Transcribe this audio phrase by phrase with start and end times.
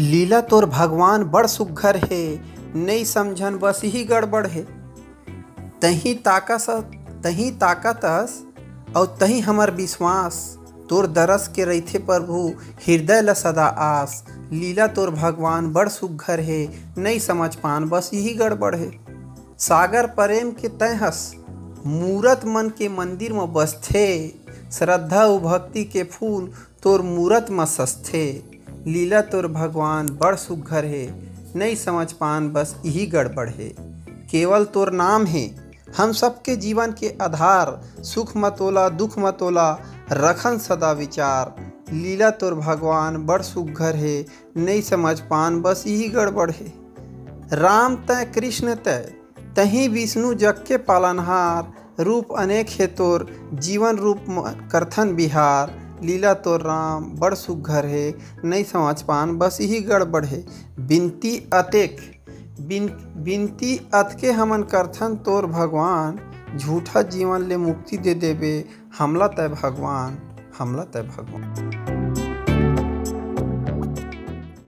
[0.00, 2.40] लीला तोर भगवान बड़ सुग्घर हे
[2.74, 4.60] नइ समझन बस ही गड़बड़ हे।
[5.82, 6.66] तही ताकस,
[7.24, 8.44] तही ताकतस
[8.96, 10.58] अउ तही हमर विश्वास।
[10.90, 12.52] तोर दरस के रहिथे प्रभु,
[12.86, 16.68] हृदय ल सदा आस। लीला तोर भगवान बड़ सुग्घर हे
[16.98, 18.90] नहीं समझ पान बस यही गड़बड़ हे।
[19.58, 21.34] सागर प्रेम के तय हस
[21.86, 24.28] मूरत मन के मंदिर म बसथे।
[24.72, 26.52] श्रद्धा अउ भक्ति के फूल
[26.82, 28.57] तोर मूरत म सजथे
[28.88, 31.10] लीला तोर भगवान, बड़ सुग्घर हे।
[31.56, 33.74] नइ समझ पान, बस यही गड़बड़ हे।
[34.30, 39.80] केवल तोर नाम है। हम सबके जीवन के आधार। सुख मतोला दुख मतोला
[40.12, 46.50] रखन सदा विचार। लीला तोर भगवान, बड़ सुग्घर है। नइ समझ पान, बस यही गड़बड़
[46.50, 46.72] हे।
[47.52, 49.12] राम तय कृष्ण तय
[49.56, 54.24] तही विष्णु जग के पालनहार। रूप अनेक हे तोर, जीवन रूप
[54.72, 60.44] करथन बिहार। लीला तो राम, बड़ सुघर है नहीं समझ पान, बस यही गड़बड़ है।
[60.80, 61.96] बिनती अतेक,
[62.60, 66.18] बिन, बिनती अतके हमन करथन तोर भगवान।
[66.58, 68.64] झूठा जीवन ले मुक्ति दे देवे
[68.98, 70.18] हमला तय भगवान,
[70.58, 71.77] हमला तय भगवान।